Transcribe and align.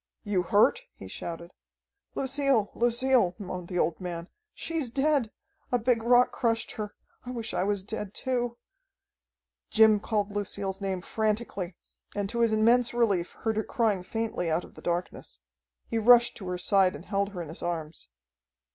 "You 0.23 0.41
hurt?" 0.41 0.81
he 0.95 1.07
shouted. 1.07 1.51
"Lucille, 2.15 2.71
Lucille," 2.73 3.35
moaned 3.37 3.67
the 3.67 3.77
old 3.77 4.01
man. 4.01 4.29
"She's 4.51 4.89
dead! 4.89 5.29
A 5.71 5.77
big 5.77 6.01
rock 6.01 6.31
crushed 6.31 6.71
her. 6.71 6.95
I 7.23 7.29
wish 7.29 7.53
I 7.53 7.61
was 7.63 7.83
dead 7.83 8.15
too." 8.15 8.57
Jim 9.69 9.99
called 9.99 10.31
Lucille's 10.31 10.81
name 10.81 11.01
frantically, 11.01 11.75
and 12.15 12.27
to 12.31 12.39
his 12.39 12.51
immense 12.51 12.95
relief 12.95 13.33
heard 13.43 13.57
her 13.57 13.63
crying 13.63 14.01
faintly 14.01 14.49
out 14.49 14.63
of 14.63 14.73
the 14.73 14.81
darkness. 14.81 15.39
He 15.87 15.99
rushed 15.99 16.35
to 16.37 16.47
her 16.47 16.57
side 16.57 16.95
and 16.95 17.05
held 17.05 17.29
her 17.29 17.41
in 17.43 17.49
his 17.49 17.61
arms. 17.61 18.07